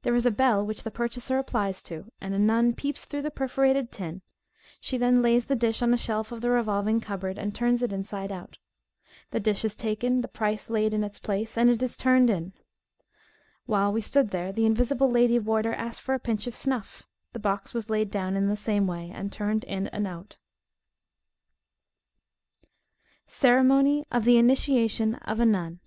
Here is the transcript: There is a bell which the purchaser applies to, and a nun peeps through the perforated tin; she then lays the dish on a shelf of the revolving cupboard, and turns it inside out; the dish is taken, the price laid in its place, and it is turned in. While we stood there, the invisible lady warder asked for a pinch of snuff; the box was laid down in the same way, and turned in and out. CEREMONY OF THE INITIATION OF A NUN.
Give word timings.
There 0.00 0.14
is 0.14 0.24
a 0.24 0.30
bell 0.30 0.64
which 0.64 0.82
the 0.82 0.90
purchaser 0.90 1.36
applies 1.36 1.82
to, 1.82 2.10
and 2.22 2.32
a 2.32 2.38
nun 2.38 2.72
peeps 2.72 3.04
through 3.04 3.20
the 3.20 3.30
perforated 3.30 3.92
tin; 3.92 4.22
she 4.80 4.96
then 4.96 5.20
lays 5.20 5.44
the 5.44 5.54
dish 5.54 5.82
on 5.82 5.92
a 5.92 5.96
shelf 5.98 6.32
of 6.32 6.40
the 6.40 6.48
revolving 6.48 7.00
cupboard, 7.02 7.36
and 7.36 7.54
turns 7.54 7.82
it 7.82 7.92
inside 7.92 8.32
out; 8.32 8.56
the 9.30 9.38
dish 9.40 9.66
is 9.66 9.76
taken, 9.76 10.22
the 10.22 10.26
price 10.28 10.70
laid 10.70 10.94
in 10.94 11.04
its 11.04 11.18
place, 11.18 11.58
and 11.58 11.68
it 11.68 11.82
is 11.82 11.98
turned 11.98 12.30
in. 12.30 12.54
While 13.66 13.92
we 13.92 14.00
stood 14.00 14.30
there, 14.30 14.52
the 14.52 14.64
invisible 14.64 15.10
lady 15.10 15.38
warder 15.38 15.74
asked 15.74 16.00
for 16.00 16.14
a 16.14 16.18
pinch 16.18 16.46
of 16.46 16.54
snuff; 16.54 17.02
the 17.34 17.38
box 17.38 17.74
was 17.74 17.90
laid 17.90 18.10
down 18.10 18.36
in 18.38 18.46
the 18.48 18.56
same 18.56 18.86
way, 18.86 19.10
and 19.12 19.30
turned 19.30 19.64
in 19.64 19.88
and 19.88 20.06
out. 20.06 20.38
CEREMONY 23.26 24.06
OF 24.10 24.24
THE 24.24 24.38
INITIATION 24.38 25.16
OF 25.16 25.40
A 25.40 25.44
NUN. 25.44 25.80